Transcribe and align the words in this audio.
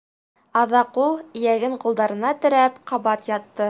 Аҙаҡ 0.61 0.97
ул, 1.03 1.21
эйәген 1.43 1.79
ҡулдарына 1.87 2.35
терәп, 2.47 2.85
ҡабат 2.93 3.35
ятты. 3.39 3.59